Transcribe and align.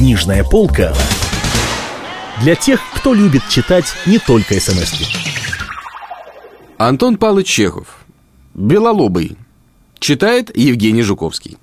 Книжная 0.00 0.44
полка 0.44 0.94
для 2.42 2.54
тех, 2.54 2.80
кто 2.94 3.12
любит 3.12 3.42
читать 3.50 3.84
не 4.06 4.18
только 4.18 4.58
смс 4.58 4.94
-ки. 4.94 5.04
Антон 6.78 7.18
Павлович 7.18 7.48
Чехов 7.48 8.06
Белолобый 8.54 9.36
Читает 9.98 10.56
Евгений 10.56 11.02
Жуковский 11.02 11.58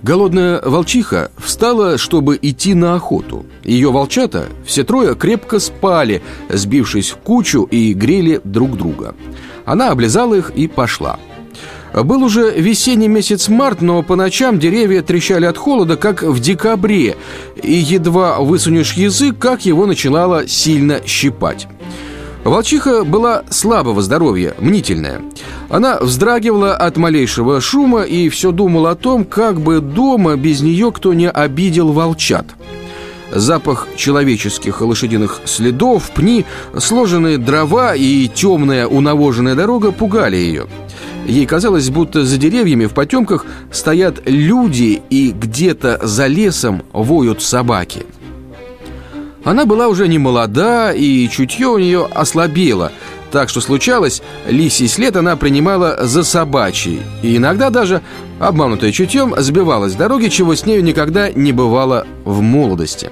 Голодная 0.00 0.62
волчиха 0.64 1.32
встала, 1.36 1.98
чтобы 1.98 2.38
идти 2.40 2.72
на 2.72 2.94
охоту. 2.94 3.44
Ее 3.64 3.90
волчата, 3.90 4.46
все 4.64 4.84
трое, 4.84 5.16
крепко 5.16 5.58
спали, 5.58 6.22
сбившись 6.48 7.10
в 7.10 7.16
кучу 7.16 7.64
и 7.64 7.94
грели 7.94 8.40
друг 8.44 8.76
друга. 8.76 9.16
Она 9.64 9.90
облизала 9.90 10.34
их 10.34 10.50
и 10.50 10.68
пошла. 10.68 11.18
Был 12.02 12.24
уже 12.24 12.50
весенний 12.50 13.06
месяц 13.06 13.48
март, 13.48 13.80
но 13.80 14.02
по 14.02 14.16
ночам 14.16 14.58
деревья 14.58 15.00
трещали 15.00 15.44
от 15.44 15.56
холода, 15.56 15.96
как 15.96 16.24
в 16.24 16.40
декабре, 16.40 17.16
и 17.62 17.72
едва 17.72 18.40
высунешь 18.40 18.94
язык, 18.94 19.38
как 19.38 19.64
его 19.64 19.86
начинало 19.86 20.48
сильно 20.48 21.00
щипать. 21.06 21.68
Волчиха 22.42 23.04
была 23.04 23.44
слабого 23.48 24.02
здоровья, 24.02 24.54
мнительная. 24.58 25.22
Она 25.70 25.98
вздрагивала 26.00 26.76
от 26.76 26.96
малейшего 26.96 27.60
шума 27.60 28.02
и 28.02 28.28
все 28.28 28.50
думала 28.50 28.90
о 28.90 28.96
том, 28.96 29.24
как 29.24 29.60
бы 29.60 29.80
дома 29.80 30.36
без 30.36 30.60
нее 30.60 30.90
кто 30.90 31.14
не 31.14 31.30
обидел 31.30 31.92
волчат. 31.92 32.46
Запах 33.32 33.88
человеческих 33.96 34.80
и 34.80 34.84
лошадиных 34.84 35.40
следов, 35.44 36.10
пни, 36.10 36.44
сложенные 36.76 37.38
дрова 37.38 37.94
и 37.94 38.28
темная 38.28 38.86
унавоженная 38.86 39.54
дорога 39.54 39.90
пугали 39.92 40.36
ее. 40.36 40.66
Ей 41.26 41.46
казалось, 41.46 41.88
будто 41.90 42.24
за 42.24 42.36
деревьями 42.36 42.86
в 42.86 42.92
потемках 42.92 43.46
стоят 43.70 44.22
люди 44.26 45.02
и 45.10 45.30
где-то 45.30 46.00
за 46.02 46.26
лесом 46.26 46.82
воют 46.92 47.42
собаки. 47.42 48.04
Она 49.42 49.66
была 49.66 49.88
уже 49.88 50.08
не 50.08 50.18
молода, 50.18 50.92
и 50.92 51.28
чутье 51.28 51.68
у 51.68 51.78
нее 51.78 52.08
ослабело, 52.14 52.92
так 53.30 53.48
что 53.48 53.60
случалось, 53.60 54.22
лисий 54.48 54.88
след 54.88 55.16
она 55.16 55.36
принимала 55.36 56.06
за 56.06 56.24
собачий, 56.24 57.00
и 57.22 57.36
иногда 57.36 57.68
даже, 57.68 58.00
обманутая 58.38 58.92
чутьем, 58.92 59.34
сбивалась 59.36 59.92
с 59.92 59.96
дороги, 59.96 60.28
чего 60.28 60.54
с 60.54 60.64
нею 60.64 60.82
никогда 60.82 61.30
не 61.30 61.52
бывало 61.52 62.06
в 62.24 62.40
молодости. 62.40 63.10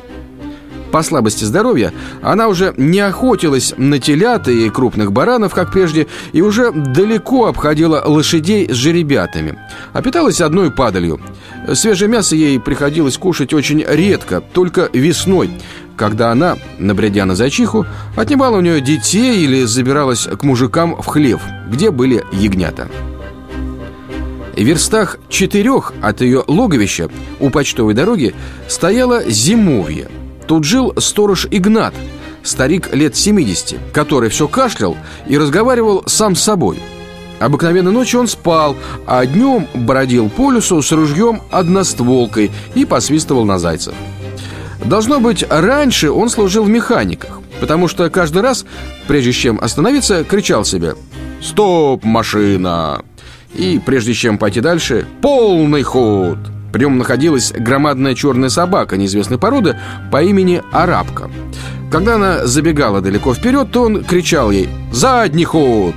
По 0.93 1.03
слабости 1.03 1.45
здоровья 1.45 1.93
она 2.23 2.49
уже 2.49 2.75
не 2.77 3.01
охотилась 3.01 3.75
на 3.77 3.99
телят 3.99 4.47
и 4.47 4.69
крупных 4.69 5.11
баранов, 5.11 5.55
как 5.55 5.73
прежде, 5.73 6.07
и 6.33 6.43
уже 6.43 6.71
далеко 6.71 7.47
обходила 7.47 8.03
лошадей 8.05 8.69
с 8.71 8.75
жеребятами, 8.77 9.59
а 9.95 10.03
питалась 10.03 10.41
одной 10.41 10.71
падалью. 10.71 11.21
Свежее 11.73 12.09
мясо 12.09 12.37
ей 12.37 12.61
приходилось 12.61 13.17
кушать 13.17 13.55
очень 13.55 13.83
редко, 13.87 14.41
только 14.41 14.89
весной– 14.93 15.51
когда 15.97 16.33
она, 16.33 16.57
набредя 16.79 17.27
на 17.27 17.37
зачиху, 17.37 17.87
отнимала 18.17 18.57
у 18.57 18.61
нее 18.61 18.81
детей 18.81 19.45
или 19.45 19.65
забиралась 19.65 20.27
к 20.27 20.43
мужикам 20.43 20.97
в 21.01 21.07
хлев, 21.07 21.43
где 21.71 21.91
были 21.91 22.25
ягнята. 22.33 22.89
В 24.57 24.61
верстах 24.61 25.19
четырех 25.29 25.93
от 26.03 26.21
ее 26.21 26.43
логовища 26.49 27.09
у 27.41 27.51
почтовой 27.51 27.95
дороги 27.95 28.35
стояло 28.69 29.23
зимовье. 29.31 30.09
Тут 30.53 30.65
жил 30.65 30.93
сторож 30.99 31.47
Игнат, 31.51 31.95
старик 32.43 32.93
лет 32.93 33.17
70, 33.17 33.79
который 33.91 34.29
все 34.29 34.47
кашлял 34.47 34.99
и 35.27 35.39
разговаривал 35.39 36.03
сам 36.05 36.37
с 36.37 36.43
собой. 36.43 36.79
Обыкновенно 37.41 37.91
ночью 37.91 38.21
он 38.21 38.29
спал, 38.29 38.77
а 39.07 39.25
днем 39.25 39.67
бродил 39.73 40.29
по 40.29 40.53
лесу 40.53 40.83
с 40.83 40.93
ружьем 40.93 41.41
одностволкой 41.51 42.51
и 42.75 42.85
посвистывал 42.85 43.47
на 43.47 43.59
зайцев. 43.59 43.95
Должно 44.85 45.21
быть, 45.21 45.43
раньше 45.49 46.11
он 46.11 46.29
служил 46.29 46.65
в 46.65 46.69
механиках, 46.69 47.41
потому 47.59 47.89
что 47.89 48.11
каждый 48.11 48.43
раз, 48.43 48.67
прежде 49.09 49.33
чем 49.33 49.59
остановиться, 49.59 50.23
кричал 50.23 50.67
себе 50.67 50.97
«Стоп, 51.41 52.05
машина!» 52.05 53.03
И 53.55 53.81
прежде 53.83 54.13
чем 54.13 54.37
пойти 54.37 54.61
дальше, 54.61 55.07
«Полный 55.23 55.83
ход!» 55.83 56.37
При 56.73 56.81
нем 56.81 56.99
находилась 56.99 57.53
громадная 57.53 58.15
черная 58.15 58.49
собака 58.49 58.97
неизвестной 58.97 59.39
породы 59.39 59.79
по 60.11 60.23
имени 60.23 60.63
Арабка. 60.73 61.31
Когда 61.91 62.15
она 62.15 62.47
забегала 62.47 63.03
далеко 63.03 63.35
вперед, 63.35 63.71
то 63.71 63.83
он 63.83 64.03
кричал 64.03 64.51
ей 64.51 64.69
«Задний 64.91 65.45
ход!» 65.45 65.95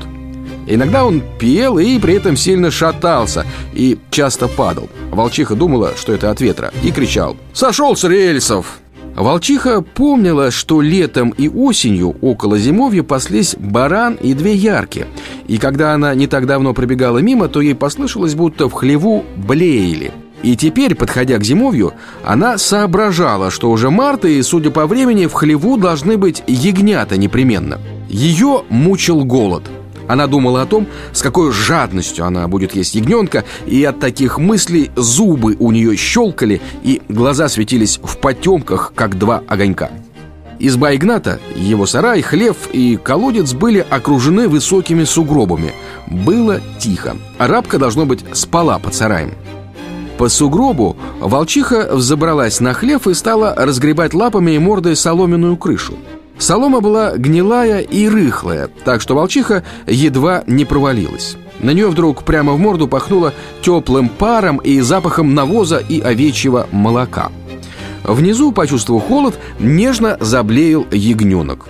Иногда 0.68 1.06
он 1.06 1.22
пел 1.40 1.78
и 1.78 2.00
при 2.00 2.16
этом 2.16 2.36
сильно 2.36 2.72
шатался 2.72 3.46
и 3.74 3.98
часто 4.10 4.48
падал. 4.48 4.90
Волчиха 5.12 5.56
думала, 5.56 5.94
что 5.96 6.12
это 6.12 6.32
от 6.32 6.42
ветра, 6.42 6.74
и 6.84 6.92
кричал 6.92 7.38
«Сошел 7.54 7.96
с 7.96 8.04
рельсов!» 8.04 8.80
Волчиха 9.16 9.82
помнила, 9.82 10.52
что 10.52 10.82
летом 10.82 11.30
и 11.30 11.48
осенью 11.48 12.18
около 12.20 12.58
зимовья 12.58 13.02
паслись 13.04 13.56
баран 13.58 14.16
и 14.16 14.34
две 14.34 14.54
ярки. 14.54 15.06
И 15.48 15.58
когда 15.58 15.94
она 15.94 16.14
не 16.16 16.28
так 16.28 16.46
давно 16.48 16.74
пробегала 16.74 17.20
мимо, 17.20 17.48
то 17.48 17.62
ей 17.62 17.76
послышалось, 17.76 18.36
будто 18.36 18.68
в 18.68 18.74
хлеву 18.74 19.24
блеяли. 19.38 20.12
И 20.46 20.56
теперь, 20.56 20.94
подходя 20.94 21.40
к 21.40 21.44
зимовью, 21.44 21.94
она 22.24 22.60
соображала, 22.60 23.50
что 23.50 23.72
уже 23.72 23.90
март, 23.90 24.26
и, 24.26 24.44
судя 24.44 24.70
по 24.70 24.86
времени, 24.86 25.26
в 25.26 25.34
хлеву 25.34 25.76
должны 25.76 26.18
быть 26.18 26.44
ягнята 26.46 27.18
непременно. 27.18 27.80
Ее 28.08 28.62
мучил 28.70 29.26
голод– 29.26 29.64
она 30.08 30.28
думала 30.28 30.62
о 30.62 30.68
том, 30.68 30.86
с 31.14 31.24
какой 31.24 31.52
жадностью 31.52 32.26
она 32.26 32.48
будет 32.48 32.76
есть 32.76 32.94
ягненка, 32.94 33.44
и 33.66 33.84
от 33.84 34.00
таких 34.00 34.38
мыслей 34.38 34.92
зубы 34.96 35.56
у 35.58 35.72
нее 35.72 35.98
щелкали, 35.98 36.62
и 36.84 37.02
глаза 37.10 37.48
светились 37.50 38.00
в 38.04 38.18
потемках, 38.20 38.94
как 38.94 39.18
два 39.18 39.42
огонька. 39.48 39.90
Изба 40.60 40.94
Игната, 40.94 41.40
его 41.56 41.88
сарай, 41.88 42.22
хлев 42.22 42.70
и 42.72 43.00
колодец 43.02 43.54
были 43.54 43.84
окружены 43.90 44.48
высокими 44.48 45.06
сугробами. 45.06 45.74
Было 46.06 46.62
тихо. 46.78 47.18
Арабка, 47.40 47.80
должно 47.80 48.06
быть, 48.06 48.24
спала 48.34 48.78
под 48.78 48.94
сараем. 48.94 49.34
По 50.18 50.30
сугробу 50.30 50.96
волчиха 51.20 51.90
взобралась 51.92 52.60
на 52.62 52.74
хлев 52.74 53.08
и 53.08 53.14
стала 53.14 53.54
разгребать 53.58 54.14
лапами 54.14 54.52
и 54.52 54.60
мордой 54.60 54.96
соломенную 54.96 55.58
крышу. 55.58 55.96
Солома 56.38 56.82
была 56.82 57.16
гнилая 57.18 57.80
и 57.80 58.08
рыхлая, 58.08 58.70
так 58.84 59.02
что 59.02 59.16
волчиха 59.16 59.64
едва 59.88 60.44
не 60.48 60.66
провалилась. 60.66 61.38
На 61.60 61.72
нее 61.72 61.88
вдруг 61.88 62.24
прямо 62.24 62.54
в 62.54 62.60
морду 62.60 62.88
пахнуло 62.88 63.34
теплым 63.62 64.10
паром 64.10 64.58
и 64.58 64.80
запахом 64.82 65.34
навоза 65.34 65.78
и 65.78 66.02
овечьего 66.02 66.68
молока. 66.72 67.32
Внизу, 68.04 68.52
почувствовав 68.52 69.04
холод, 69.04 69.40
нежно 69.60 70.18
заблеял 70.20 70.86
ягненок. 70.92 71.66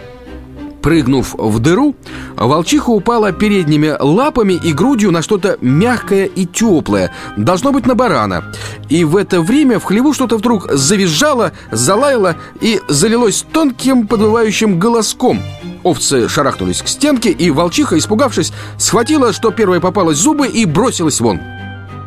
Прыгнув 0.85 1.33
в 1.39 1.59
дыру, 1.59 1.95
волчиха 2.37 2.91
упала 2.91 3.31
передними 3.31 3.95
лапами 3.99 4.53
и 4.53 4.71
грудью 4.71 5.09
на 5.09 5.23
что-то 5.23 5.57
мягкое 5.59 6.25
и 6.25 6.45
теплое, 6.45 7.11
должно 7.37 7.71
быть 7.71 7.87
на 7.87 7.95
барана. 7.95 8.53
И 8.87 9.03
в 9.03 9.15
это 9.15 9.41
время 9.41 9.79
в 9.79 9.83
хлеву 9.83 10.13
что-то 10.13 10.37
вдруг 10.37 10.71
завизжало, 10.71 11.53
залаяло 11.71 12.35
и 12.61 12.79
залилось 12.87 13.47
тонким 13.51 14.05
подвывающим 14.05 14.77
голоском. 14.77 15.41
Овцы 15.81 16.29
шарахнулись 16.29 16.83
к 16.83 16.87
стенке, 16.87 17.31
и 17.31 17.49
волчиха, 17.49 17.97
испугавшись, 17.97 18.53
схватила, 18.77 19.33
что 19.33 19.49
первое 19.49 19.79
попалось 19.79 20.17
зубы, 20.17 20.47
и 20.47 20.65
бросилась 20.65 21.19
вон. 21.19 21.39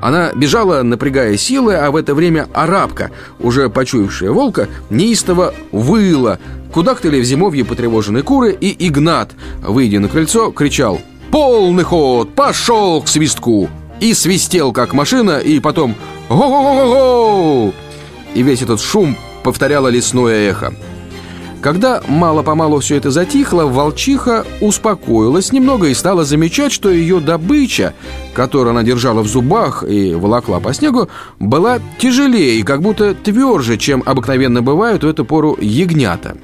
Она 0.01 0.33
бежала, 0.33 0.83
напрягая 0.83 1.37
силы, 1.37 1.75
а 1.75 1.91
в 1.91 1.97
это 1.97 2.15
время 2.15 2.49
арабка, 2.55 3.11
уже 3.41 3.69
почуявшая 3.69 4.31
волка, 4.31 4.69
неистово 4.91 5.55
выла. 5.73 6.39
Кудахтали 6.73 7.21
в 7.21 7.25
зимовье 7.25 7.65
потревоженные 7.65 8.23
куры, 8.23 8.57
и 8.59 8.87
Игнат, 8.87 9.33
выйдя 9.61 10.01
на 10.01 10.09
крыльцо, 10.09 10.51
кричал 10.53 11.01
«Полный 11.31 11.85
ход! 11.85 12.35
Пошел 12.35 13.03
к 13.03 13.09
свистку!» 13.09 13.69
И 14.01 14.15
свистел, 14.15 14.73
как 14.73 14.93
машина, 14.95 15.39
и 15.39 15.59
потом 15.59 15.97
«Го-го-го-го!» 16.29 17.73
И 18.35 18.43
весь 18.43 18.63
этот 18.63 18.81
шум 18.81 19.17
повторяло 19.43 19.89
лесное 19.89 20.51
эхо. 20.51 20.75
Когда 21.61 22.01
мало-помалу 22.07 22.79
все 22.79 22.97
это 22.97 23.11
затихло, 23.11 23.65
волчиха 23.65 24.45
успокоилась 24.61 25.53
немного 25.53 25.89
и 25.89 25.95
стала 25.95 26.25
замечать, 26.25 26.71
что 26.71 26.89
ее 26.89 27.19
добыча, 27.19 27.95
которую 28.33 28.71
она 28.71 28.85
держала 28.85 29.23
в 29.23 29.27
зубах 29.27 29.83
и 29.83 30.15
волокла 30.15 30.61
по 30.61 30.73
снегу, 30.73 31.09
была 31.41 31.81
тяжелее 31.99 32.61
и 32.61 32.63
как 32.63 32.81
будто 32.81 33.13
тверже, 33.13 33.77
чем 33.77 34.05
обыкновенно 34.07 34.63
бывают 34.63 35.03
в 35.03 35.09
эту 35.09 35.25
пору 35.25 35.57
ягнята. 35.61 36.37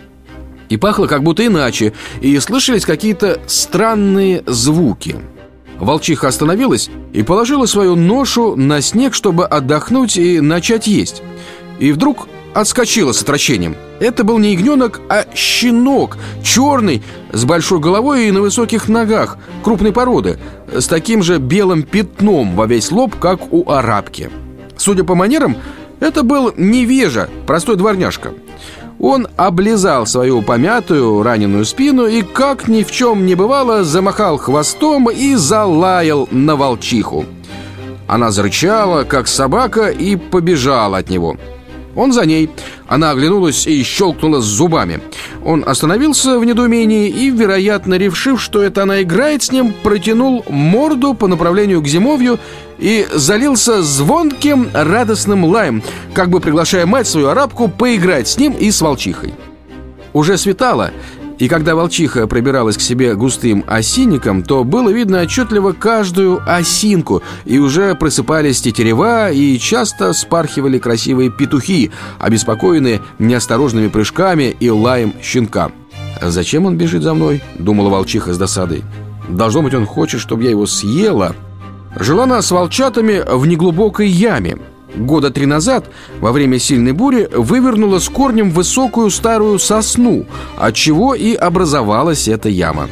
И 0.69 0.77
пахло 0.77 1.07
как 1.07 1.23
будто 1.23 1.47
иначе, 1.47 1.93
и 2.21 2.37
слышались 2.41 2.85
какие-то 2.85 3.41
странные 3.47 4.43
звуки. 4.47 5.17
Волчиха 5.79 6.29
остановилась 6.29 6.91
и 7.13 7.23
положила 7.23 7.67
свою 7.67 7.95
ношу 7.95 8.57
на 8.57 8.81
снег, 8.81 9.15
чтобы 9.15 9.47
отдохнуть 9.47 10.17
и 10.17 10.41
начать 10.41 10.89
есть. 10.89 11.23
И 11.79 11.93
вдруг 11.93 12.29
отскочила 12.55 13.13
с 13.13 13.23
отращением. 13.23 13.77
Это 14.01 14.25
был 14.25 14.39
не 14.39 14.53
ягненок, 14.53 15.01
а 15.09 15.27
щенок, 15.35 16.17
черный, 16.43 17.03
с 17.33 17.45
большой 17.45 17.81
головой 17.81 18.29
и 18.29 18.31
на 18.31 18.41
высоких 18.41 18.89
ногах, 18.89 19.37
крупной 19.63 19.93
породы, 19.93 20.39
с 20.73 20.87
таким 20.87 21.23
же 21.23 21.39
белым 21.39 21.83
пятном 21.83 22.55
во 22.55 22.67
весь 22.67 22.91
лоб, 22.91 23.17
как 23.19 23.53
у 23.53 23.71
арабки. 23.71 24.31
Судя 24.77 25.05
по 25.05 25.15
манерам, 25.15 25.57
Это 26.01 26.23
был 26.23 26.53
невежа, 26.57 27.31
простой 27.47 27.77
дворняжка. 27.77 28.33
Он 28.99 29.29
облизал 29.37 30.07
свою 30.07 30.43
помятую, 30.43 31.23
раненую 31.23 31.65
спину 31.65 32.07
и, 32.07 32.23
как 32.23 32.69
ни 32.69 32.83
в 32.83 32.91
чем 32.91 33.27
не 33.27 33.35
бывало, 33.35 33.85
замахал 33.85 34.37
хвостом 34.37 35.09
и 35.09 35.35
залаял 35.35 36.29
на 36.31 36.57
волчиху. 36.57 37.25
Она 38.07 38.31
зарычала, 38.31 39.05
как 39.05 39.29
собака, 39.29 39.89
и 39.89 40.17
побежала 40.17 40.99
от 40.99 41.09
него– 41.09 41.37
он 41.95 42.13
за 42.13 42.27
ней. 42.27 42.51
Она 42.87 43.11
оглянулась 43.11 43.67
и 43.67 43.83
щелкнула 43.83 44.41
зубами. 44.41 45.01
Он 45.45 45.65
остановился 45.67 46.39
в 46.39 46.45
недоумении 46.45 47.09
и, 47.09 47.31
вероятно, 47.31 47.95
решив, 47.95 48.41
что 48.41 48.63
это 48.63 48.83
она 48.83 49.03
играет 49.03 49.43
с 49.43 49.53
ним, 49.53 49.75
протянул 49.83 50.45
морду 50.49 51.15
по 51.15 51.27
направлению 51.27 51.83
к 51.83 51.87
зимовью 51.87 52.39
и 52.79 53.07
залился 53.13 53.83
звонким 53.83 54.69
радостным 54.73 55.45
лаем, 55.45 55.83
как 56.13 56.31
бы 56.31 56.41
приглашая 56.41 56.87
мать 56.87 57.09
свою 57.09 57.29
арабку 57.29 57.69
поиграть 57.69 58.29
с 58.29 58.39
ним 58.39 58.53
и 58.53 58.71
с 58.71 58.81
волчихой. 58.81 59.35
Уже 60.13 60.39
светало, 60.39 60.93
и 61.39 61.49
когда 61.49 61.75
волчиха 61.75 62.27
пробиралась 62.27 62.77
к 62.77 62.81
себе 62.81 63.15
густым 63.15 63.65
осинником, 63.67 64.43
то 64.43 64.65
было 64.65 64.91
видно 64.91 65.23
отчетливо 65.23 65.73
каждую 65.73 66.41
осинку, 66.47 67.23
и 67.45 67.59
уже 67.59 67.95
просыпались 67.95 68.61
тетерева, 68.61 69.31
и 69.31 69.59
часто 69.59 70.13
спархивали 70.13 70.79
красивые 70.79 71.31
петухи, 71.31 71.91
обеспокоенные 72.19 73.01
неосторожными 73.19 73.89
прыжками 73.89 74.55
и 74.59 74.71
лаем 74.71 75.15
щенка. 75.23 75.73
«Зачем 76.23 76.67
он 76.67 76.77
бежит 76.77 77.03
за 77.03 77.15
мной?»— 77.15 77.43
думала 77.59 77.89
волчиха 77.89 78.33
с 78.33 78.39
досадой. 78.39 78.85
«Должно 79.29 79.63
быть, 79.63 79.75
он 79.75 79.87
хочет, 79.87 80.21
чтобы 80.21 80.45
я 80.45 80.51
его 80.51 80.67
съела». 80.67 81.35
Жила 81.97 82.25
она 82.25 82.43
с 82.43 82.51
волчатами 82.51 83.23
в 83.27 83.47
неглубокой 83.47 84.09
яме— 84.09 84.59
Года 84.97 85.31
три 85.31 85.47
назад, 85.47 85.91
во 86.21 86.31
время 86.31 86.59
сильной 86.59 86.93
бури, 86.93 87.29
вывернула 87.33 87.99
с 87.99 88.09
корнем 88.09 88.51
высокую 88.51 89.11
старую 89.11 89.59
сосну, 89.59 90.25
от 90.57 90.75
чего 90.75 91.15
и 91.15 91.35
образовалась 91.35 92.29
эта 92.29 92.49
яма. 92.49 92.89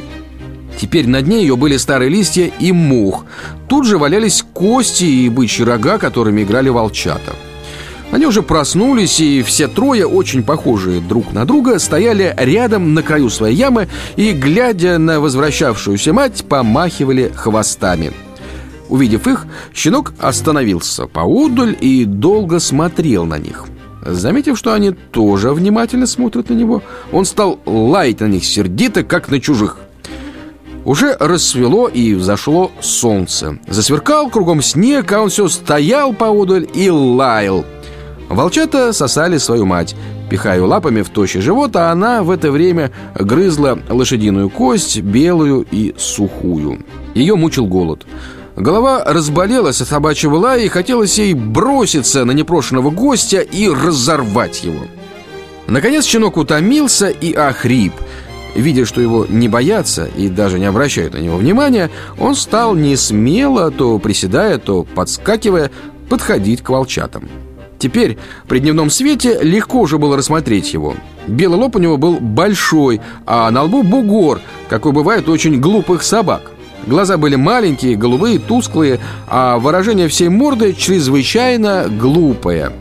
Теперь 0.77 1.07
на 1.07 1.21
дне 1.21 1.41
ее 1.41 1.55
были 1.55 1.77
старые 1.77 2.09
листья 2.09 2.51
и 2.59 2.71
мух. 2.71 3.25
Тут 3.67 3.85
же 3.85 3.97
валялись 3.97 4.43
кости 4.53 5.05
и 5.05 5.29
бычьи 5.29 5.63
рога, 5.63 5.97
которыми 5.97 6.43
играли 6.43 6.69
волчата. 6.69 7.33
Они 8.11 8.25
уже 8.25 8.43
проснулись, 8.43 9.19
и 9.19 9.41
все 9.41 9.67
трое, 9.67 10.05
очень 10.05 10.43
похожие 10.43 10.99
друг 10.99 11.31
на 11.31 11.45
друга, 11.45 11.79
стояли 11.79 12.35
рядом 12.37 12.93
на 12.93 13.01
краю 13.01 13.29
своей 13.29 13.55
ямы 13.55 13.87
и, 14.17 14.33
глядя 14.33 14.97
на 14.97 15.19
возвращавшуюся 15.19 16.13
мать, 16.13 16.43
помахивали 16.47 17.31
хвостами– 17.33 18.11
Увидев 18.93 19.27
их, 19.27 19.47
щенок 19.73 20.13
остановился 20.19 21.07
поудаль 21.07 21.75
и 21.81 22.05
долго 22.05 22.59
смотрел 22.59 23.25
на 23.25 23.39
них. 23.39 23.65
Заметив, 24.05 24.55
что 24.55 24.71
они 24.71 24.91
тоже 24.91 25.51
внимательно 25.51 26.05
смотрят 26.05 26.49
на 26.49 26.53
него, 26.53 26.83
он 27.11 27.25
стал 27.25 27.59
лаять 27.65 28.19
на 28.19 28.27
них 28.27 28.45
сердито, 28.45 29.03
как 29.03 29.29
на 29.29 29.39
чужих. 29.39 29.79
Уже 30.85 31.17
рассвело 31.19 31.87
и 31.87 32.13
взошло 32.13 32.71
солнце. 32.81 33.57
Засверкал 33.67 34.29
кругом 34.29 34.61
снег, 34.61 35.11
а 35.11 35.21
он 35.21 35.29
все 35.29 35.47
стоял 35.47 36.13
поодаль 36.13 36.67
и 36.75 36.91
лаял. 36.91 37.65
Волчата 38.29 38.93
сосали 38.93 39.39
свою 39.39 39.65
мать, 39.65 39.95
пихая 40.29 40.61
лапами 40.61 41.01
в 41.01 41.09
тощий 41.09 41.41
живот, 41.41 41.75
а 41.77 41.91
она 41.91 42.21
в 42.21 42.29
это 42.29 42.51
время 42.51 42.91
грызла 43.15 43.79
лошадиную 43.89 44.51
кость, 44.51 45.01
белую 45.01 45.65
и 45.71 45.95
сухую. 45.97 46.85
Ее 47.15 47.35
мучил 47.35 47.65
голод– 47.65 48.05
Голова 48.55 49.03
разболелась 49.03 49.81
от 49.81 49.87
собачьего 49.87 50.35
лая 50.35 50.61
и 50.61 50.67
хотелось 50.67 51.17
ей 51.17 51.33
броситься 51.33 52.23
на 52.23 52.31
непрошенного 52.31 52.91
гостя 52.91 53.39
и 53.39 53.67
разорвать 53.67 54.63
его. 54.63 54.85
Наконец 55.67 56.05
щенок 56.05 56.37
утомился 56.37 57.09
и 57.09 57.33
охрип. 57.33 57.93
Видя, 58.55 58.85
что 58.85 59.01
его 59.01 59.25
не 59.27 59.49
боятся 59.49 60.07
и 60.15 60.29
даже 60.29 60.59
не 60.59 60.65
обращают 60.65 61.15
на 61.15 61.17
него 61.17 61.37
внимания, 61.37 61.89
он 62.19 62.35
стал 62.35 62.75
не 62.75 62.95
смело, 62.95 63.71
то 63.71 63.97
приседая, 63.97 64.59
то 64.59 64.83
подскакивая, 64.83 65.71
подходить 66.07 66.61
к 66.61 66.69
волчатам. 66.69 67.27
Теперь 67.79 68.19
при 68.47 68.59
дневном 68.59 68.91
свете 68.91 69.39
легко 69.41 69.81
уже 69.81 69.97
было 69.97 70.15
рассмотреть 70.15 70.71
его. 70.73 70.95
Белый 71.27 71.57
лоб 71.57 71.75
у 71.75 71.79
него 71.79 71.97
был 71.97 72.19
большой, 72.19 73.01
а 73.25 73.49
на 73.49 73.63
лбу 73.63 73.81
бугор, 73.81 74.39
какой 74.69 74.91
бывает 74.91 75.27
у 75.27 75.31
очень 75.31 75.59
глупых 75.59 76.03
собак. 76.03 76.52
Глаза 76.85 77.17
были 77.17 77.35
маленькие, 77.35 77.95
голубые, 77.95 78.39
тусклые, 78.39 78.99
а 79.27 79.57
выражение 79.57 80.07
всей 80.07 80.29
морды 80.29 80.73
чрезвычайно 80.73 81.87
глупое. 81.89 82.71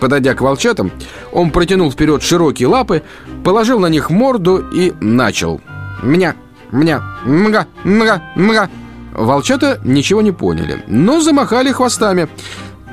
Подойдя 0.00 0.34
к 0.34 0.40
волчатам, 0.40 0.90
он 1.32 1.50
протянул 1.50 1.90
вперед 1.92 2.22
широкие 2.22 2.68
лапы, 2.68 3.02
положил 3.44 3.78
на 3.78 3.86
них 3.86 4.08
морду 4.08 4.64
и 4.72 4.94
начал. 5.00 5.60
«Меня, 6.02 6.34
меня, 6.72 7.02
мга, 7.24 7.66
мга, 7.84 8.22
мга». 8.34 8.70
Волчата 9.12 9.78
ничего 9.84 10.22
не 10.22 10.32
поняли, 10.32 10.82
но 10.86 11.20
замахали 11.20 11.72
хвостами. 11.72 12.28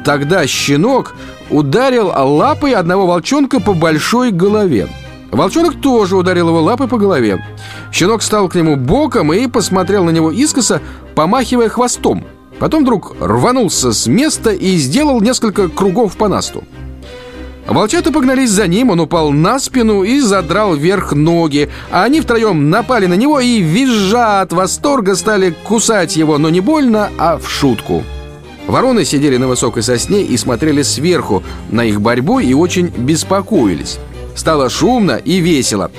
Тогда 0.04 0.46
щенок 0.48 1.16
ударил 1.50 2.08
лапой 2.08 2.74
одного 2.74 3.08
волчонка 3.08 3.62
по 3.62 3.74
большой 3.74 4.32
голове. 4.32 4.90
Волчонок 5.32 5.82
тоже 5.82 6.16
ударил 6.16 6.50
его 6.50 6.62
лапой 6.62 6.88
по 6.88 6.98
голове. 6.98 7.44
Щенок 7.92 8.22
стал 8.22 8.50
к 8.50 8.56
нему 8.56 8.76
боком 8.76 9.34
и 9.34 9.48
посмотрел 9.48 10.04
на 10.04 10.12
него 10.12 10.32
искоса, 10.32 10.82
помахивая 11.16 11.70
хвостом. 11.70 12.24
Потом 12.60 12.84
вдруг 12.84 13.16
рванулся 13.20 13.92
с 13.92 14.08
места 14.08 14.52
и 14.52 14.78
сделал 14.78 15.22
несколько 15.22 15.70
кругов 15.70 16.18
по 16.18 16.28
насту. 16.28 16.64
Волчата 17.68 18.14
погнались 18.14 18.52
за 18.52 18.66
ним, 18.68 18.92
он 18.92 19.02
упал 19.02 19.32
на 19.32 19.60
спину 19.60 20.04
и 20.04 20.22
задрал 20.22 20.76
вверх 20.76 21.12
ноги, 21.12 21.70
а 21.92 22.06
они 22.06 22.22
втроем 22.22 22.70
напали 22.70 23.08
на 23.08 23.16
него 23.16 23.42
и, 23.42 23.60
визжа 23.60 24.42
от 24.42 24.54
восторга, 24.54 25.16
стали 25.16 25.54
кусать 25.66 26.16
его, 26.16 26.38
но 26.38 26.50
не 26.50 26.62
больно, 26.62 27.10
а 27.18 27.38
в 27.38 27.50
шутку. 27.50 28.04
Вороны 28.68 29.04
сидели 29.04 29.36
на 29.36 29.50
высокой 29.50 29.84
сосне 29.84 30.24
и 30.24 30.38
смотрели 30.38 30.82
сверху 30.82 31.44
на 31.70 31.84
их 31.84 32.00
борьбу 32.00 32.40
и 32.40 32.54
очень 32.54 32.88
беспокоились. 32.88 34.00
Стало 34.38 34.70
шумно 34.70 35.18
и 35.18 35.40
весело. 35.40 35.90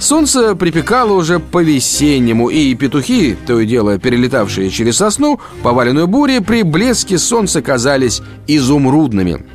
Солнце 0.00 0.56
припекало 0.56 1.12
уже 1.12 1.38
по-весеннему, 1.38 2.50
и 2.50 2.74
петухи, 2.74 3.36
то 3.46 3.60
и 3.60 3.66
дело 3.66 3.98
перелетавшие 3.98 4.68
через 4.68 4.96
сосну, 4.96 5.40
поваленную 5.62 6.08
бурей, 6.08 6.40
при 6.40 6.64
блеске 6.64 7.18
солнца 7.18 7.62
казались 7.62 8.20
изумрудными. 8.48 9.46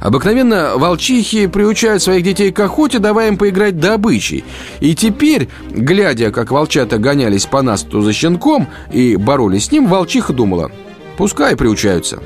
Обыкновенно 0.00 0.72
волчихи 0.76 1.46
приучают 1.48 2.02
своих 2.02 2.22
детей 2.22 2.50
к 2.50 2.60
охоте, 2.60 2.98
давая 2.98 3.28
им 3.28 3.36
поиграть 3.36 3.78
добычей. 3.78 4.44
И 4.80 4.94
теперь, 4.94 5.48
глядя, 5.70 6.30
как 6.30 6.50
волчата 6.50 6.96
гонялись 6.96 7.44
по 7.44 7.60
насту 7.60 8.00
за 8.00 8.14
щенком 8.14 8.68
и 8.90 9.16
боролись 9.16 9.66
с 9.66 9.72
ним, 9.72 9.86
волчиха 9.86 10.32
думала, 10.32 10.70
пускай 11.18 11.56
приучаются. 11.56 12.22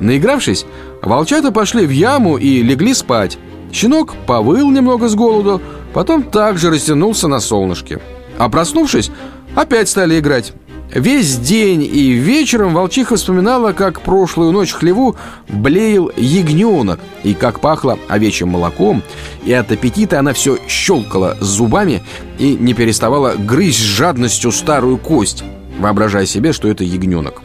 Наигравшись, 0.00 0.66
волчата 1.02 1.52
пошли 1.52 1.86
в 1.86 1.90
яму 1.90 2.36
и 2.36 2.62
легли 2.62 2.92
спать. 2.92 3.38
Щенок 3.74 4.14
повыл 4.26 4.70
немного 4.70 5.08
с 5.08 5.16
голоду, 5.16 5.60
потом 5.92 6.22
также 6.22 6.70
растянулся 6.70 7.26
на 7.26 7.40
солнышке. 7.40 8.00
А 8.38 8.48
проснувшись, 8.48 9.10
опять 9.56 9.88
стали 9.88 10.20
играть. 10.20 10.52
Весь 10.94 11.36
день 11.38 11.82
и 11.82 12.12
вечером 12.12 12.72
волчиха 12.72 13.16
вспоминала, 13.16 13.72
как 13.72 14.00
прошлую 14.00 14.52
ночь 14.52 14.72
хлеву 14.72 15.16
блеял 15.48 16.12
ягненок, 16.16 17.00
и 17.24 17.34
как 17.34 17.58
пахло 17.58 17.98
овечьим 18.06 18.50
молоком, 18.50 19.02
и 19.44 19.52
от 19.52 19.72
аппетита 19.72 20.20
она 20.20 20.34
все 20.34 20.56
щелкала 20.68 21.36
зубами 21.40 22.04
и 22.38 22.54
не 22.54 22.74
переставала 22.74 23.34
грызть 23.36 23.80
с 23.80 23.82
жадностью 23.82 24.52
старую 24.52 24.98
кость, 24.98 25.42
воображая 25.80 26.26
себе, 26.26 26.52
что 26.52 26.68
это 26.68 26.84
ягненок. 26.84 27.42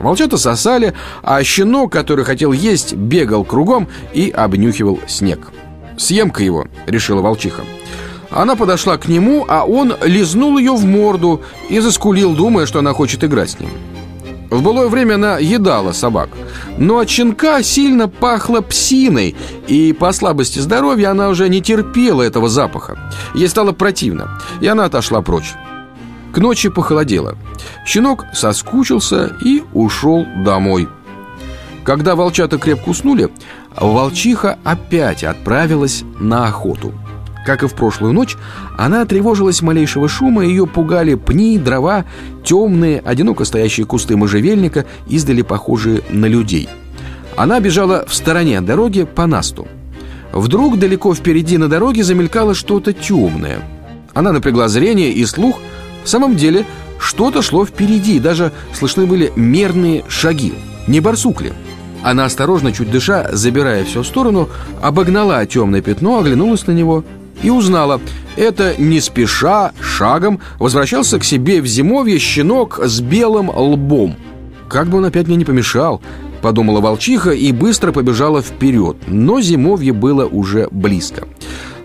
Волчата 0.00 0.38
сосали, 0.38 0.94
а 1.22 1.40
щенок, 1.44 1.92
который 1.92 2.24
хотел 2.24 2.50
есть, 2.50 2.94
бегал 2.94 3.44
кругом 3.44 3.86
и 4.12 4.28
обнюхивал 4.28 4.98
снег. 5.06 5.52
«Съем-ка 5.98 6.42
его»,— 6.42 6.66
решила 6.86 7.20
волчиха. 7.20 7.62
Она 8.30 8.56
подошла 8.56 8.96
к 8.98 9.08
нему, 9.08 9.46
а 9.48 9.64
он 9.64 9.94
лизнул 10.02 10.58
ее 10.58 10.72
в 10.72 10.84
морду 10.84 11.42
и 11.68 11.80
заскулил, 11.80 12.34
думая, 12.34 12.66
что 12.66 12.78
она 12.78 12.92
хочет 12.92 13.24
играть 13.24 13.50
с 13.50 13.60
ним. 13.60 13.70
В 14.50 14.62
былое 14.62 14.88
время 14.88 15.14
она 15.14 15.38
едала 15.38 15.92
собак, 15.92 16.30
но 16.78 16.98
от 16.98 17.10
щенка 17.10 17.62
сильно 17.62 18.08
пахло 18.08 18.60
псиной, 18.62 19.36
и 19.66 19.92
по 19.92 20.12
слабости 20.12 20.58
здоровья 20.58 21.10
она 21.10 21.28
уже 21.28 21.48
не 21.48 21.60
терпела 21.60 22.22
этого 22.22 22.48
запаха. 22.48 22.98
Ей 23.34 23.48
стало 23.48 23.72
противно, 23.72 24.40
и 24.60 24.66
она 24.66 24.86
отошла 24.86 25.20
прочь. 25.20 25.54
К 26.32 26.38
ночи 26.38 26.68
похолодело. 26.68 27.36
Щенок 27.84 28.24
соскучился 28.32 29.36
и 29.44 29.62
ушел 29.72 30.26
домой. 30.44 30.88
Когда 31.88 32.16
волчата 32.16 32.58
крепко 32.58 32.90
уснули, 32.90 33.30
волчиха 33.74 34.58
опять 34.62 35.24
отправилась 35.24 36.04
на 36.20 36.46
охоту. 36.46 36.92
Как 37.46 37.62
и 37.62 37.66
в 37.66 37.72
прошлую 37.72 38.12
ночь, 38.12 38.36
она 38.76 39.06
тревожилась 39.06 39.62
малейшего 39.62 40.06
шума, 40.06 40.44
ее 40.44 40.66
пугали 40.66 41.14
пни, 41.14 41.56
дрова, 41.56 42.04
темные, 42.44 43.00
одиноко 43.00 43.46
стоящие 43.46 43.86
кусты 43.86 44.18
можжевельника, 44.18 44.84
издали 45.08 45.40
похожие 45.40 46.02
на 46.10 46.26
людей. 46.26 46.68
Она 47.36 47.58
бежала 47.58 48.04
в 48.06 48.14
стороне 48.14 48.58
от 48.58 48.66
дороги 48.66 49.04
по 49.04 49.24
насту. 49.24 49.66
Вдруг 50.30 50.78
далеко 50.78 51.14
впереди 51.14 51.56
на 51.56 51.68
дороге 51.68 52.04
замелькало 52.04 52.54
что-то 52.54 52.92
темное. 52.92 53.60
Она 54.12 54.32
напрягла 54.32 54.68
зрение 54.68 55.10
и 55.10 55.24
слух. 55.24 55.58
В 56.04 56.08
самом 56.10 56.36
деле, 56.36 56.66
что-то 57.00 57.40
шло 57.40 57.64
впереди, 57.64 58.18
даже 58.18 58.52
слышны 58.74 59.06
были 59.06 59.32
мерные 59.36 60.04
шаги. 60.06 60.52
Не 60.86 61.00
барсукли. 61.00 61.54
Она 62.02 62.24
осторожно, 62.24 62.72
чуть 62.72 62.90
дыша, 62.90 63.28
забирая 63.32 63.84
все 63.84 64.02
в 64.02 64.06
сторону, 64.06 64.48
обогнала 64.80 65.44
темное 65.46 65.82
пятно, 65.82 66.18
оглянулась 66.18 66.66
на 66.66 66.72
него 66.72 67.04
и 67.42 67.50
узнала. 67.50 68.00
Это 68.36 68.74
не 68.78 69.00
спеша, 69.00 69.72
шагом 69.80 70.40
возвращался 70.58 71.18
к 71.18 71.24
себе 71.24 71.60
в 71.60 71.66
зимовье 71.66 72.18
щенок 72.18 72.80
с 72.82 73.00
белым 73.00 73.50
лбом. 73.50 74.16
Как 74.68 74.88
бы 74.88 74.98
он 74.98 75.06
опять 75.06 75.26
мне 75.26 75.36
не 75.36 75.44
помешал, 75.44 76.00
Подумала 76.40 76.80
волчиха 76.80 77.30
и 77.30 77.50
быстро 77.50 77.90
побежала 77.90 78.42
вперед 78.42 78.96
Но 79.08 79.40
зимовье 79.40 79.92
было 79.92 80.24
уже 80.24 80.68
близко 80.70 81.26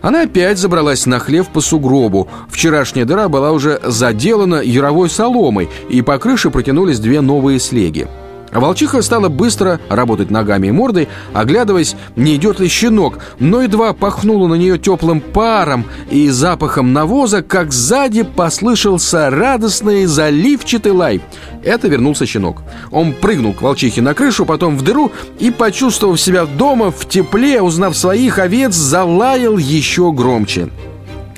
она 0.04 0.24
опять 0.24 0.58
забралась 0.58 1.06
на 1.06 1.18
хлев 1.18 1.48
по 1.48 1.62
сугробу. 1.62 2.28
Вчерашняя 2.50 3.06
дыра 3.06 3.30
была 3.30 3.54
уже 3.54 3.80
заделана 3.86 4.56
яровой 4.62 5.10
соломой, 5.10 5.70
и 5.90 6.02
по 6.02 6.18
крыше 6.18 6.50
протянулись 6.50 7.00
две 7.00 7.22
новые 7.22 7.58
слеги. 7.58 8.08
Волчиха 8.54 9.02
стала 9.02 9.30
быстро 9.30 9.80
работать 9.90 10.32
ногами 10.32 10.68
и 10.68 10.72
мордой, 10.72 11.08
оглядываясь, 11.34 11.96
не 12.16 12.36
идет 12.36 12.60
ли 12.60 12.68
щенок, 12.68 13.20
но 13.40 13.62
едва 13.62 13.94
пахнула 13.94 14.48
на 14.48 14.56
нее 14.56 14.78
теплым 14.78 15.22
паром 15.22 15.86
и 16.10 16.30
запахом 16.30 16.94
навоза, 16.94 17.42
как 17.42 17.72
сзади 17.74 18.24
послышался 18.24 19.30
радостный 19.30 20.06
заливчатый 20.06 20.92
лай. 20.92 21.22
Это 21.64 21.88
вернулся 21.88 22.26
щенок. 22.26 22.62
Он 22.92 23.14
прыгнул 23.14 23.54
к 23.54 23.62
волчихе 23.62 24.02
на 24.02 24.14
крышу, 24.14 24.46
потом 24.46 24.78
в 24.78 24.84
дыру 24.84 25.12
и, 25.40 25.50
почувствовав 25.50 26.20
себя 26.20 26.46
дома 26.46 26.92
в 26.92 27.08
тепле, 27.08 27.62
узнав 27.62 27.98
своих 27.98 28.38
овец, 28.40 28.74
залаял 28.74 29.58
еще 29.58 30.12
громче. 30.12 30.70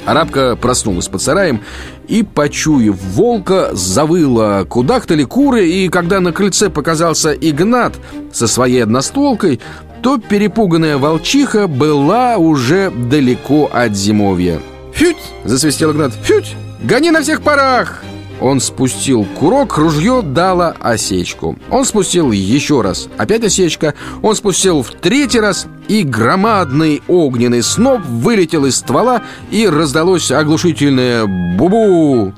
Арабка 0.05 0.55
проснулась 0.55 1.07
под 1.07 1.21
сараем 1.21 1.61
и, 2.07 2.23
почуяв 2.23 2.95
волка, 3.01 3.69
завыла. 3.73 4.63
Кудахтали 4.65 5.23
куры, 5.23 5.67
и 5.67 5.89
когда 5.89 6.19
на 6.19 6.31
крыльце 6.31 6.69
показался 6.69 7.33
Игнат 7.33 7.93
со 8.31 8.47
своей 8.47 8.83
одностволкой, 8.83 9.59
то 10.01 10.17
перепуганная 10.17 10.97
волчиха 10.97 11.67
была 11.67 12.37
уже 12.37 12.91
далеко 12.91 13.69
от 13.73 13.95
зимовья. 13.95 14.59
«Фють!»— 14.93 15.17
засвистел 15.45 15.91
Игнат. 15.91 16.13
«Фють! 16.23 16.55
Гони 16.83 17.11
на 17.11 17.21
всех 17.21 17.41
парах!» 17.41 18.03
Он 18.41 18.59
спустил 18.59 19.25
курок, 19.39 19.77
ружье 19.77 20.21
дало 20.21 20.75
осечку. 20.79 21.57
Он 21.69 21.85
спустил 21.85 22.31
еще 22.31 22.81
раз, 22.81 23.07
опять 23.17 23.43
осечка. 23.43 23.93
Он 24.21 24.35
спустил 24.35 24.83
в 24.83 24.91
третий 24.91 25.39
раз, 25.39 25.67
и 25.87 26.03
громадный 26.03 27.01
огненный 27.07 27.63
сноп 27.63 28.01
вылетел 28.05 28.65
из 28.65 28.75
ствола, 28.75 29.23
и 29.51 29.67
раздалось 29.67 30.31
оглушительное 30.31 31.25
«бу-бу». 31.25 32.33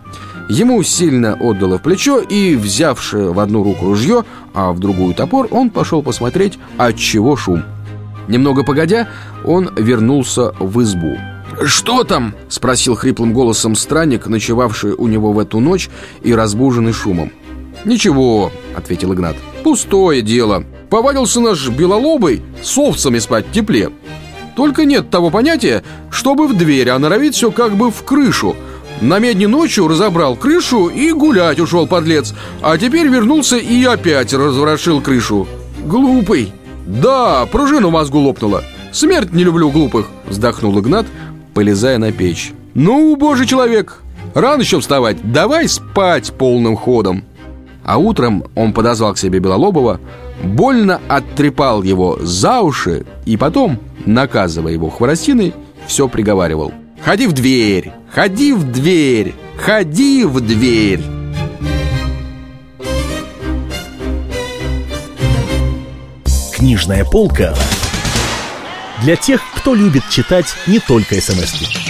Ему 0.50 0.82
сильно 0.84 1.34
отдало 1.34 1.78
в 1.78 1.82
плечо, 1.82 2.20
и, 2.20 2.56
взявши 2.56 3.18
в 3.18 3.40
одну 3.40 3.64
руку 3.64 3.86
ружье, 3.86 4.24
а 4.54 4.72
в 4.72 4.80
другую 4.80 5.14
топор, 5.14 5.48
он 5.52 5.70
пошел 5.70 6.02
посмотреть, 6.02 6.58
от 6.78 6.96
чего 6.96 7.36
шум. 7.36 7.64
Немного 8.28 8.64
погодя, 8.64 9.10
он 9.44 9.70
вернулся 9.76 10.54
в 10.60 10.82
избу. 10.84 11.18
«Что 11.66 12.04
там?»— 12.04 12.36
спросил 12.50 12.96
хриплым 12.96 13.34
голосом 13.34 13.76
странник, 13.76 14.28
ночевавший 14.28 14.94
у 14.94 15.08
него 15.08 15.32
в 15.34 15.40
эту 15.40 15.60
ночь 15.60 15.90
и 16.22 16.34
разбуженный 16.34 16.94
шумом. 16.94 17.32
«Ничего»,— 17.84 18.52
ответил 18.76 19.14
Игнат. 19.14 19.36
«Пустое 19.64 20.22
дело. 20.22 20.64
Повадился 20.90 21.40
наш 21.40 21.68
белолобый 21.70 22.44
с 22.62 22.78
овцами 22.78 23.20
спать 23.20 23.48
в 23.48 23.52
тепле. 23.52 23.92
Только 24.56 24.86
нет 24.86 25.10
того 25.10 25.30
понятия, 25.30 25.84
чтобы 26.10 26.48
в 26.48 26.58
дверь, 26.58 26.90
а 26.90 27.00
норовит 27.00 27.36
все 27.36 27.52
как 27.52 27.76
бы 27.76 27.92
в 27.92 28.04
крышу. 28.04 28.56
На 29.02 29.20
медне 29.20 29.48
ночью 29.48 29.88
разобрал 29.88 30.36
крышу 30.36 30.88
и 30.88 31.12
гулять 31.12 31.60
ушел 31.60 31.86
подлец, 31.86 32.34
а 32.64 32.78
теперь 32.78 33.08
вернулся 33.08 33.58
и 33.58 33.84
опять 33.84 34.34
разворошил 34.34 35.02
крышу. 35.02 35.48
Глупый. 35.86 36.52
Да, 36.88 37.46
пружину 37.46 37.92
мозгу 37.92 38.20
лопнула. 38.20 38.64
Смерть 38.92 39.34
не 39.34 39.44
люблю 39.44 39.70
глупых, 39.70 40.08
вздохнул 40.26 40.80
Игнат, 40.80 41.06
полезая 41.58 41.98
на 41.98 42.12
печь. 42.12 42.54
«Ну, 42.76 43.16
божий 43.16 43.48
человек, 43.48 44.04
рано 44.36 44.62
еще 44.62 44.80
вставать, 44.80 45.18
давай 45.24 45.68
спать 45.68 46.32
полным 46.32 46.76
ходом!» 46.76 47.24
А 47.84 47.98
утром 47.98 48.44
он 48.54 48.74
подозвал 48.74 49.16
к 49.16 49.18
себе 49.18 49.40
Белолобова, 49.40 50.00
больно 50.44 51.02
оттрепал 51.08 51.82
его 51.82 52.20
за 52.22 52.62
уши 52.62 53.08
и 53.26 53.38
потом, 53.38 53.80
наказывая 54.06 54.72
его 54.72 54.92
хворостиной, 54.92 55.56
все 55.88 56.08
приговаривал. 56.08 56.74
«Ходи 57.04 57.26
в 57.26 57.34
дверь! 57.34 57.92
Ходи 58.14 58.54
в 58.54 58.72
дверь! 58.72 59.34
Ходи 59.58 60.26
в 60.26 60.40
дверь!» 60.40 61.02
Книжная 66.56 67.04
полка 67.04 67.56
для 69.02 69.16
тех, 69.16 69.42
кто 69.68 69.76
любит 69.76 70.08
читать 70.08 70.56
не 70.66 70.80
только 70.80 71.20
смс 71.20 71.54
-ки. 71.54 71.87